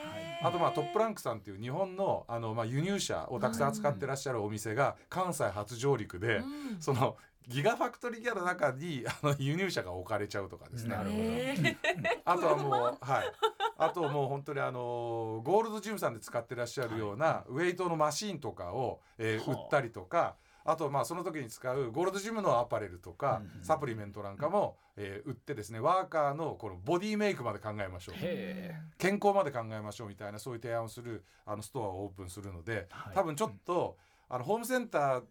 [0.42, 6.42] あとまあトップランクさんっていう日本のあのまあ輸入車をたくさん扱ってらっしゃるお店が関西初上陸でう
[6.78, 6.78] ん。
[6.80, 10.96] そのギガファクトリーギアの中にあの輸入車が置かれちゃうとかですね。
[10.96, 11.24] なるほど。
[11.24, 11.78] へー。
[12.26, 13.32] あとはもう はい。
[13.78, 19.64] あともう本当にあのゴールドジムさんで使ってらっしゃるようなウェイトのマシーンとかを、えーはあ。
[19.64, 28.16] 売ったりとかあとまあその時に使うゴールドジムのアパレルとかうんサプリメントなんかも、えー売ってですねワーカーのこのボディメイクまで考えましょう。
[28.18, 33.16] へ健康まで考えましょうみたいなそういう提案をするあのストアをオープンするのではい。
[33.16, 33.98] 多分ちょっと、
[34.28, 35.24] あのホームセンター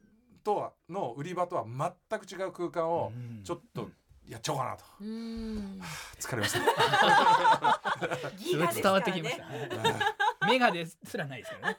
[0.49, 3.43] とはの売り場とは全く違う空間をうん。
[3.45, 3.91] ちょっと
[4.27, 5.81] やっちゃおうかなと、うん。
[6.19, 6.59] 疲れました。
[6.59, 6.67] ね。
[8.75, 9.45] 伝わってきました。
[9.49, 9.69] ね
[10.47, 11.77] メガですらないですからね。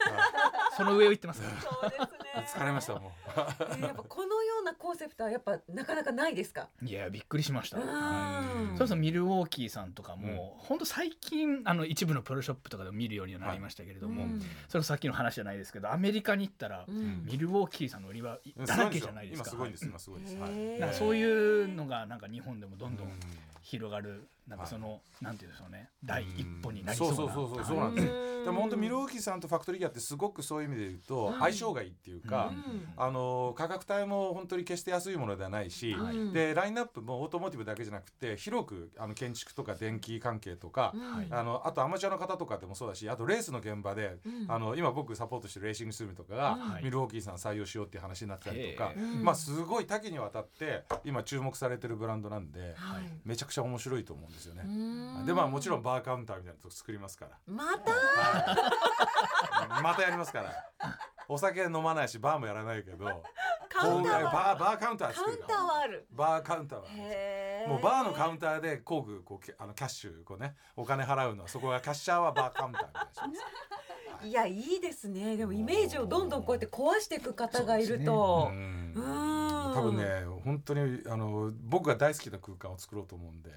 [0.77, 1.61] その上を言ってますから。
[1.61, 2.09] そうですね。
[2.61, 3.11] 疲れましたもう。
[3.31, 6.69] えーやっぱこのなコンセプトはやっぱなかなかないですか？
[6.83, 7.77] いやびっくりしました。
[7.77, 7.85] うん。
[7.85, 10.77] それこそミルウォーキーさんとかも、ほん。
[10.79, 17.25] と最近あの一部のプロショップとかでも見るようにはなりましたけれども、うんそれさっきの話じゃないですけどアメリカに行ったら、うん。
[17.25, 19.49] ミルウォーキーさんの売り場だらけじゃないですか。
[19.49, 19.85] 今すごいんです。
[19.85, 20.37] 今すごいです。
[20.37, 20.51] はい。
[20.51, 23.13] へーなんかそういうのがなんか日本でもどんどうんん。
[23.61, 25.89] 広がるなんかその、なんていうんでしょうね。
[26.03, 28.29] 第一歩になりそそううなそうそうそうそうはないんです。
[28.45, 32.87] でも本当ミルウォーキーさんとファクトリーギアってすごくそういう意味で言うとうん相性がいいっていうか、うん。
[32.97, 40.93] あの価格帯も本当に決して安いものではないし、うんでラインナップもオートモーティブだけじゃなくて広くあの建築とか電気関係とか、
[41.29, 44.51] あのあとアマチュアの方とかでもそうだしあとレースの現場で、うん。
[44.51, 46.83] あの今僕サポートしてるレーシングスルームとかが、はい。
[46.83, 53.03] ミルウォーキーさん採用しようっていう話になったりとかまあすごい多岐にわたって今注目されてるブランドなんで、はい。
[53.25, 54.63] めちゃくちゃ面白いと思うんですよね。
[54.65, 57.31] うんでまあもちろんバーカウンターみたいなとこ作りますから。
[57.47, 57.91] また？
[57.91, 60.53] はいまたやりますから。
[61.27, 63.05] お酒飲まないしバーもやらないけど、
[63.81, 66.05] カウンターはバーバーカウンターカウンターはある。
[66.11, 73.35] バーカウンターはあるもうバーのカウンターで工具こうけあのキャッシュこうねお金払うのはそこがキャッシャーはバーカウンターみたいなしま
[74.21, 74.25] す。
[74.27, 75.37] いやいいですね。
[75.37, 78.53] でもイメージをどんどんこうやって壊していく方がいるとう。
[78.53, 83.51] んうん多分ね本当にあの僕が大好きな空間を作ろうと思うんで。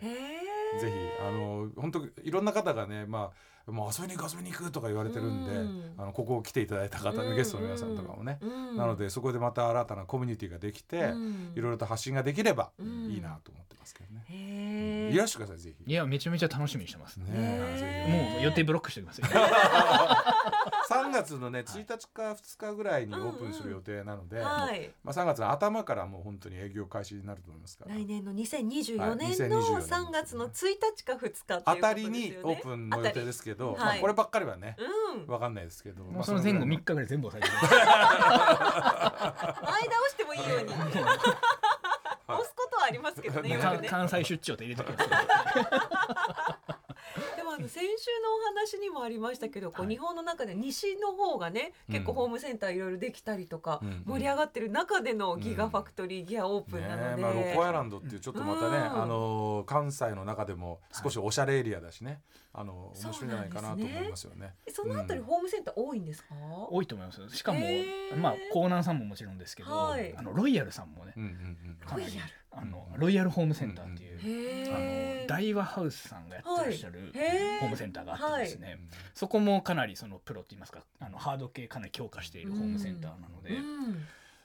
[0.81, 5.95] ぜひあの本当いろんな方がねまあもう遊びに行く遊びに行くとか言われてるんで、うん。
[5.99, 8.77] あのここ来ていただいた方のゲストの皆さんとかもね、うん。
[8.77, 11.53] なのでそこでまた新たなコミュニティができて、うん。
[11.55, 13.11] いろいろと発信ができればうん。
[13.11, 15.15] いいなと思ってますけどね、へー。
[15.15, 15.91] いらしてくださいぜひ。
[15.91, 18.35] いやめちゃめちゃ楽しみにしてます、ね。
[18.35, 19.27] もう予定ブロックしておきますよ。
[20.91, 24.91] 3月のね1日か2日ぐらいにオープンする予定なので、はい。
[25.03, 27.95] まあ、3月の頭からもう本当に営業開始になると思いますから。
[27.95, 29.17] 来年の2024はい。
[29.17, 31.81] 年2024の年3月の1日か2日っていうこと当ですよね。
[31.81, 35.33] たりにオープンの予定ですけど、当たりはいまあこればっかりはねうん。
[35.33, 37.83] わかんないですけど、まあもうその前後ぐらい3日ぐらい全部押さえて前倒
[40.09, 40.73] してもいいように。
[42.29, 43.57] 押すことはありますけどね。
[43.57, 45.09] ね関西出張と入れてきます
[47.37, 47.87] でもあの先週
[48.23, 49.95] のお話にもありましたけど、こうはい。
[49.95, 59.03] 日本の中で西の方がね、結構うんホームセンターいろいろできたりとか、うん盛り上がってる中でのギガファクトリーギアオープンなので、ねまあ、ロコアイランドっていうちょっとまたね、うん。
[59.03, 62.23] あの関西の中でも少しおしゃれエリアだしね、
[62.53, 64.55] あの面白いんじゃないかなと思いますよね。
[64.69, 66.35] そのあたりホームセンター多いんですか？
[66.71, 67.61] 多いと思いますしかも、
[68.17, 70.15] まあ江南さんももちろんですけど、はい。
[70.17, 71.13] あのロイヤルさんもね。
[71.87, 75.19] かなりロイヤルあのロイヤルホームセンターっていう、へー。
[75.19, 77.13] あの大和ハウスさんがやってらっしゃる
[77.61, 78.79] ホームセンターがあってですね、
[79.15, 84.05] そこもかなりそのプロって言いますかあのハード系かなり強化しているホームセンターなので、うん。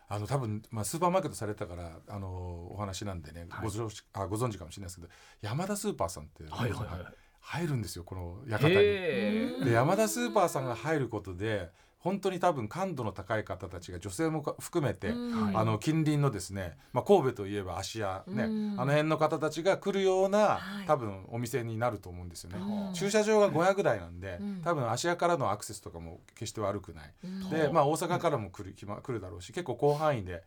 [0.10, 3.66] あの多分、まあ、スーパーマーケットされたからあのお話なんでね、はい。
[3.66, 5.10] ご存知あご存知かもしれないですけど
[5.42, 7.14] 山田スーパーさんって、はいはいはい
[7.50, 8.74] 入るんですよこの館に。
[8.76, 11.70] で山田スーパーさんが入ることで
[12.08, 18.76] 本当に多分感度の高い方たちが女性も含めて、あの近隣のですね、まあ、神戸といえば芦屋ね、うん。
[18.80, 20.88] あの辺の方たちが来るような、はい。
[20.88, 22.60] 多分お店になると思うんですよね。
[22.60, 22.94] うん。
[22.94, 24.62] 駐車場が500台なんで、うん。
[24.64, 27.14] 多分芦屋からのアクセスとかも決して悪くない。
[27.26, 27.50] うん。
[27.50, 30.44] で、まあ、大阪からも来る,、来ま来るだろうし結構広範囲で、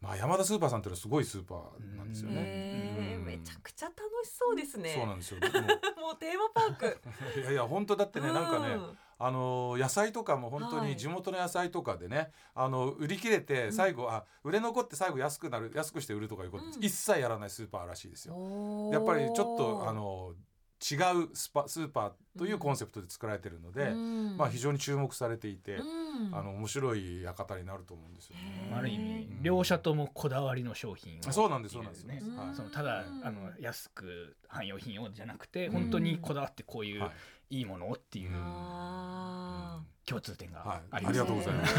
[0.00, 3.18] まあ、山田スーパーさんっていうのはすごいスーパーなんですよね。
[3.26, 4.94] めちゃくちゃ楽しそうですね。
[4.96, 5.40] そうなんですよ。
[5.40, 5.46] も
[6.06, 7.00] もうテーマパーク。
[7.36, 10.88] う いやいや本当だってねなんかね、うんあの野菜とかも本当はい。
[10.88, 16.70] に地元の野菜とかでね、あの売り切れて最後、あ売れ残って最後安くなる安くして売るとかいうこと、うん。
[16.80, 18.34] 一切やらないスーパーらしいですよ。
[18.90, 20.32] やっぱりちょっとあの
[20.80, 24.36] 違うスパスーパーというコンセプトで作られてるので、うん。
[24.38, 25.82] まあ非常に注目されていて、う
[26.30, 26.34] ん。
[26.34, 28.72] あの面白い館になると思うんですよね。
[28.74, 32.04] ある意味うん両者ともこだわりの商品をそうなんですそうなんです。
[32.04, 32.54] ねうんはい。
[32.54, 37.10] そのただあの安く汎用品をじゃなくて本当にこだわってこういうはい。
[37.52, 40.80] いいものをっていうあ共通点がはい。
[40.92, 41.74] ありますありがとうございます。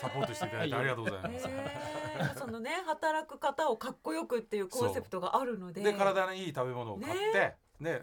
[0.00, 2.38] サポートしていただいてありがとうございます。
[2.38, 5.82] そのね働く方をかっこよくっていうコンセプトがあるので。
[5.82, 7.56] で体にいい食べ物を買って、ね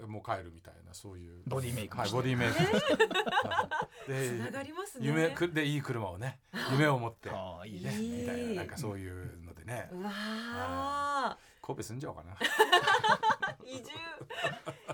[0.07, 1.41] もう帰るみたいなそういう。
[1.45, 2.61] ボディメイクもはいボディメイク。
[2.61, 5.07] もしてはいつながりますね。
[5.07, 6.39] 夢くでいい車をね
[6.71, 7.95] 夢を持ってああいいね。
[7.97, 9.89] みたいななんかそういうのでね。
[9.91, 12.37] うわあ神戸住んじゃおうかな。
[13.65, 13.91] 移住。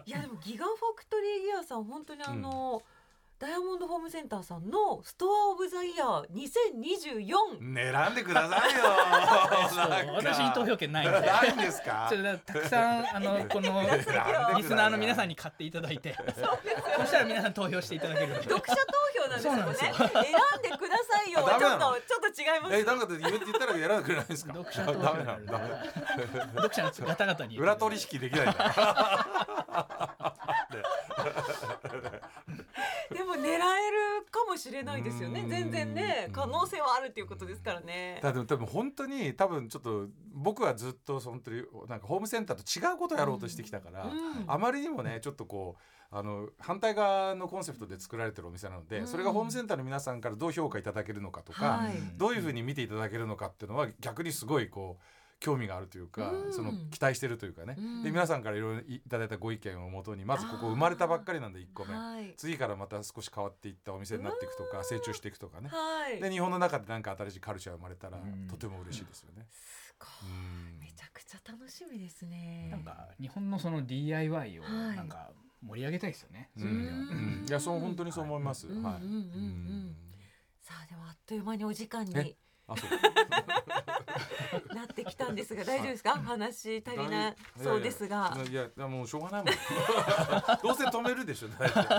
[0.06, 2.82] いやでもギガファクトリーギアさん本当にあの、
[3.44, 8.74] ダイヤモンドホームセンターさんのストアオブザイヤー2024選んでください
[10.08, 10.16] よ。
[10.16, 11.20] 私に投票権ないんで。
[11.20, 12.06] ないんですか？
[12.08, 12.16] そ。
[12.16, 13.82] れでたくさんあの この
[14.56, 16.16] リスナーの皆さんに買っていただいて。
[16.98, 18.74] そしたら皆さん投票していただける読者投
[19.14, 19.76] 票なんですよね。
[19.76, 21.40] 選んでくださいよ。
[21.40, 24.54] ちょっとちょっと違いますえなんか言って言ったら選んでくれないんですか？
[24.54, 25.00] 読者投票。
[25.04, 26.62] ダメなのダメなの。
[26.64, 27.58] 読者の方々に。
[27.60, 29.28] 裏取引できないんだ。
[33.12, 33.58] でも狙え
[33.92, 35.42] るかもしれないですよね。
[35.42, 35.50] うん。
[35.50, 38.20] 全然ね可能性はあるっていうことですからね。
[38.22, 44.12] だって多分本当に多分ちょっと僕はずっと本当になんかホームセンターと違うことをやろうとしてきたから、うん。
[44.48, 45.76] あまりにもねちょっとこ
[46.12, 49.08] うあの反対側のコンセプトで作られてるお店なので、うん。
[49.08, 51.94] それがホームセンターの皆さんからどう評価いただけるのかとか、はい。
[52.16, 55.04] どういうふうに見ていただけるのかっていうのは逆にすごいこう
[55.44, 56.54] 興味があるというか、うん。
[56.54, 58.02] その期待してるというかね、うん。
[58.02, 62.34] で皆さんからいろいろいただいたご意見をもとにまずここ生まれたばっかりなんで1個目、はい。
[62.38, 68.48] 次からまた少し変わっていったお店になっていくとか成長していくとかね、はいで日本の中で何か新しいカルチャー生まれたらうん。
[68.48, 69.46] とても嬉しいですよね。
[69.52, 70.32] すごい。
[70.32, 70.80] うん。
[70.80, 72.70] めちゃくちゃ楽しみですね。
[72.72, 74.96] なんか日本のその DIY をはい。
[74.96, 76.52] なんか盛り上げたいですよね。
[76.56, 76.62] うん。
[76.62, 76.98] そういう意味では。
[76.98, 77.46] うん。
[77.50, 78.68] いやそう本当にそう思います。
[78.68, 78.82] うん。
[78.82, 79.02] はい。
[80.62, 82.90] さあではあっという間にお時間にえあそう。
[84.76, 86.12] なってきたんですが大丈夫ですか？
[86.14, 89.54] 話足りなそうですがいやいやもうしょうがないもん。
[90.64, 91.48] どうせ止めるでしょ。
[91.50, 91.90] 大体で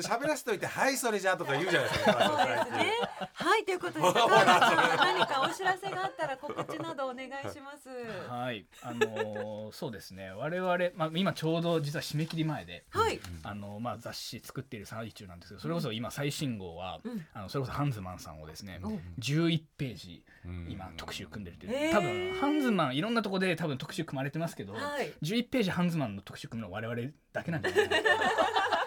[0.00, 2.12] 喋らせといてはいそれじゃとか言うじゃないですか。
[2.12, 2.92] そうですね。
[3.34, 7.88] はい、ということで、高橋さん何かお知らせがあったら告知などお願いします。
[8.28, 10.30] はい、あのーそうですね。
[10.30, 12.84] 我々まあ今ちょうど実は締め切り前で。
[12.90, 13.20] はい。
[13.42, 25.12] あのまあ、雑誌作っている最中なんですけどそれこそ今最新号は、うんあのそれこそハンズマンさんをですね、うん11ページうん今特集組んでるという、多分ハンズマンいろんなとこで多分特集組まれてますけど、はい。
[25.22, 28.02] 11ページハンズマンの特集組むのは我々だけなんじゃないかな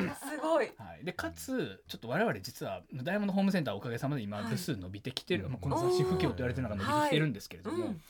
[0.00, 0.70] すごい。
[0.76, 4.50] はい、でかつちょっと我々実はダイヤモンドホームセンターおかげさまで今はい。
[4.50, 5.52] 部数伸びてきてる、うん。
[5.52, 8.00] まあこの雑誌不況と言われてるのが伸びてきてるんですけれども、うん。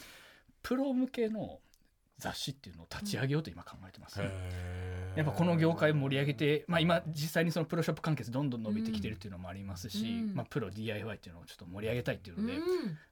[0.62, 1.60] プロ向けの
[2.18, 10.34] 雑誌っていうのを立ち上げようと今考えてます、やっぱこの業界盛り上げて、まあ、今実際にそのプロショップ完結どんどん伸びてきてるっていうのもありますし、うん。
[10.34, 12.62] まあ、プロ DIY っていうのをちょっと盛り上げたいっていうので、うん。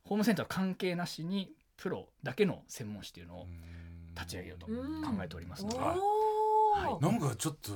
[0.05, 3.77] ホームセンター関係なしにプロだけの専門誌っていうのをうん
[4.17, 5.81] 立ち上げようとうん考えておりますので、お
[6.77, 7.01] はいお。
[7.01, 7.73] なんかちょっと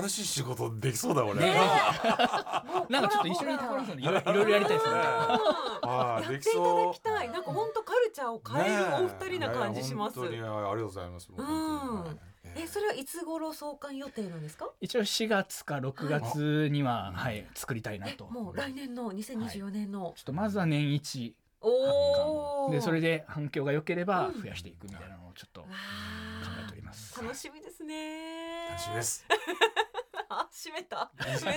[0.00, 1.40] 新しい仕事できそうだ俺。
[1.40, 1.52] ね
[2.88, 4.94] なんかちょっと一緒に高橋さんでいろいろやりたいですね。
[4.94, 7.30] やっていただそうきたい。
[7.30, 10.18] なんか本当カルチャーを変えるお二人な感じします。
[10.20, 11.28] ねありがとうございます。
[11.36, 12.20] うん
[12.54, 14.68] え、それはいつ頃創刊予定なんですか？
[14.80, 18.26] 一応4月か6月には、はい、作りたいなと。
[18.26, 20.12] もう来年の2024年の。
[20.16, 22.70] ちょっとまずは年一おお。
[22.70, 26.31] でそれで反響が良ければ増やしていくみたいなのをちょっと考わえており
[26.92, 27.14] ます。
[27.18, 28.68] あ楽しみですね。
[28.70, 29.24] 楽しみです。
[30.28, 31.10] あ、閉めた。
[31.24, 31.44] 珍しい。
[31.48, 31.54] 珍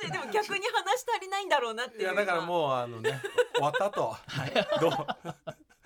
[0.00, 0.12] しい。
[0.12, 3.20] でも逆に話足りないんだろうなっていやだからもうあのね
[3.54, 4.16] 終わったと。
[4.80, 4.92] どう？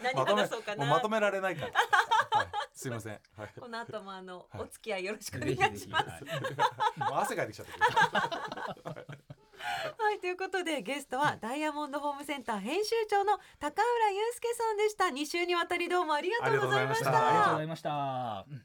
[0.03, 0.87] 何まとめ話そうかな。
[0.87, 1.73] まとめられないから。
[1.73, 3.21] はいすいません。
[3.37, 3.53] はい。
[3.61, 6.07] この後もあの、はいお付き合いよろしくおぜ願いします。
[6.99, 7.67] 汗かいてきちゃっ
[8.83, 8.95] た。
[9.99, 15.05] はいということでゲストはダイヤモンドホームセンター編集長の高浦祐介さんでした。
[15.07, 17.11] 2週にわたりどうもありがとうございました。
[17.11, 18.47] たありがとうございました。
[18.51, 18.63] うん。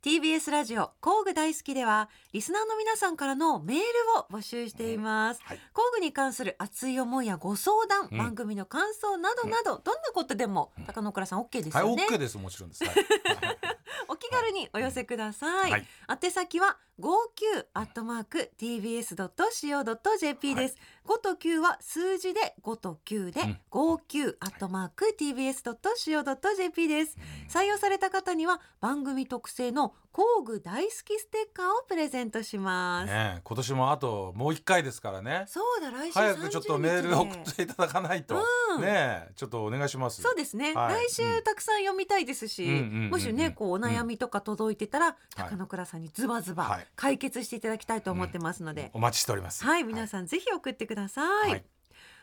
[0.00, 3.82] TBS ラジオ工具大好きではリスナーの皆さんからのメール
[4.20, 5.58] を募集しています、はい。
[5.72, 8.18] 工具に関する熱い思いやご相談、うん。
[8.18, 10.84] 番組の感想などなど、どんなことでもうん。
[10.84, 12.38] 高野倉さん OK ですはいよね、OK です。
[12.38, 12.84] もちろんです。
[12.84, 12.94] はい
[14.08, 15.86] お気軽にお寄せください、はい。
[16.22, 23.60] 宛先は59アットマーク tbs.co.jp です、5と9は数字で5と9で、うん。
[23.70, 27.16] 59アットマーク tbs.co.jp です。
[27.48, 35.44] 採用された方には番組特製の工具大好きステッカーをプレゼントします、ねえ今年もあともう一回ですからね。
[35.46, 38.42] そうだ来週早くちょっとメール30送っていただかないと、
[38.76, 38.82] うん。
[38.82, 40.20] ねえちょっとお願いします。
[40.20, 41.06] そうですね、はい。
[41.08, 43.10] 来週たくさん読みたいですし、うんうんうんうん。
[43.10, 45.14] もしねこうお悩みとか届いてたら、い。
[45.36, 46.86] 高野倉さんにズバズバはい。
[46.96, 49.64] 解決していただきたいと思ってますので、お待ちしております。
[49.64, 51.50] はい、皆さんぜひ送ってください。
[51.50, 51.64] はい。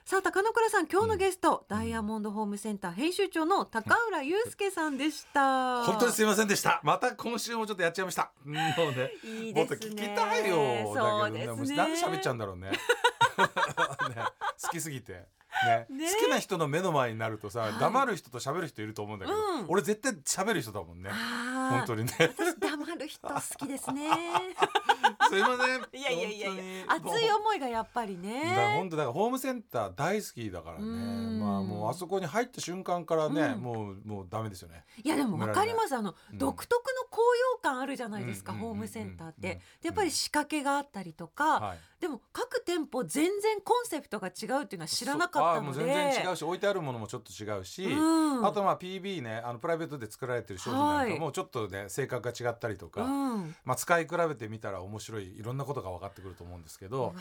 [0.04, 5.84] さあ高野倉さん今日のゲスト、ダイヤモンドホームセンター編集長の高浦祐介さんでした。
[5.84, 6.80] 本当にすいませんでした。
[6.84, 8.32] また今週もちょっとやっちゃいました。
[8.46, 9.80] うんもうねいいですね。
[9.80, 10.94] と聞きたいよ。
[10.94, 11.68] そうですね。
[11.72, 12.70] ねなんで喋っちゃうんだろうね。
[12.72, 12.78] ね。
[14.62, 15.26] 好きすぎて
[15.64, 15.86] ね。
[15.90, 16.12] ね。
[16.14, 17.74] 好きな人の目の前になるとさ、はい。
[17.80, 19.66] 黙る人と喋る人いると思うんだけど、うん。
[19.68, 21.10] 俺絶対喋る人だもんね。
[21.70, 22.12] 本当にね。
[22.20, 24.10] 私黙る人好きですね。
[25.30, 26.00] すいません。
[26.00, 26.86] いやいやいやいや。
[26.88, 28.76] 熱い思いがやっぱりね。
[28.76, 30.84] 本当だからホームセンター大好きだからね。
[30.84, 31.40] うん。
[31.40, 33.62] まあもうあそこに入った瞬間からね、うん。
[33.62, 34.84] もうもうダメですよね。
[35.04, 35.96] いやでもわかります。
[35.96, 36.38] あの、うん。
[36.38, 38.60] 独特の高揚感あるじゃないですか、うん。
[38.60, 39.62] ホームセンターって。
[39.82, 45.86] やっぱり仕掛けがあったりとか、はいでも各店舗全然コンセプトが違うっていうのは知らなかったので。
[45.86, 48.46] 全然違うし置いてあるものもちょっと違うし、うん。
[48.46, 53.56] あとまあ PB ねあのプライベートで作られてる商品なんかもちょっとね性格が違ったりとか、うん。
[53.64, 57.16] まあ、使い比べてみたら面白いいろんなことが分かってくると思うんですけど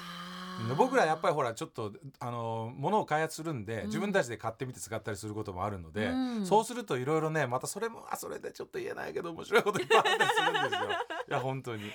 [0.76, 3.86] 僕らやっぱりほらちょっとあの物を開発するんで、うん。
[3.86, 6.46] 自分たちで買ってみて使ったりすることもあるので、うん。
[6.46, 10.90] そうするといろいろねまたそれもあそれでちょっと言えないけど面白いこといっぱいあったりするんですよ。
[11.28, 11.84] いや本当に。
[11.84, 11.90] いい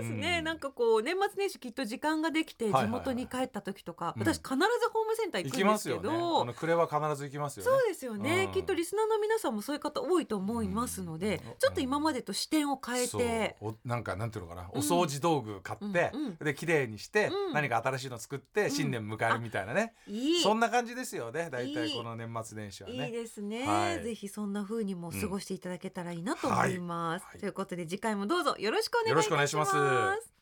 [0.00, 0.44] ですね、うん。
[0.44, 4.22] なんかこう年末年始きっと時間ができて地元に帰った時とか、うん。
[4.22, 4.58] 私必ず
[4.92, 6.02] ホームセンター行くんですけますよね。
[6.02, 7.70] どあのクレは必ず行きますよね。
[7.70, 8.52] そうですよね、うん。
[8.52, 11.54] きっとリスナーの皆さんもそういう方多いと思いますので、うん。
[11.58, 13.20] ちょっと今までと視点を変えそう。
[13.20, 14.80] て、おなんかなんていうのかな、うん。
[14.80, 16.36] お掃除道具買って、うんうん。
[16.36, 17.52] で綺麗にして、うん。
[17.54, 18.70] 何か新しいの作って、ん。
[18.70, 20.42] 新年迎えるみたいなね、いい。
[20.42, 21.48] そんな感じですよね。
[21.50, 23.08] 大いい体この年末年始はいね。
[23.08, 24.02] いですね、はい。
[24.02, 27.32] ぜひそんな風にも過ごしていただけたらいいなと思います、はい。
[27.32, 27.40] はい。
[27.40, 30.39] ということで次回もどうぞよろしくお願いいたします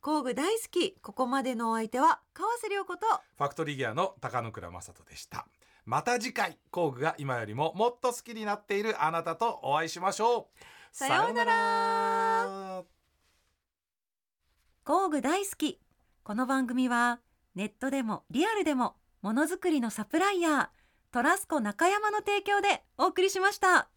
[0.00, 3.06] 工具大好きここまでのお相手は川瀬良子と
[3.36, 5.46] ファクトリーギアの高野倉正人でした。
[5.84, 10.64] また次回工具が今よりももっと好きになっているあなたとお会いしましょう。
[10.92, 12.82] さようなら
[14.84, 15.80] 工具大好き
[16.22, 17.20] この番組は
[17.54, 20.68] ネットでもリアルでもものづくりのサプライヤー
[21.12, 23.88] トラスコ中山の提供でお送りしました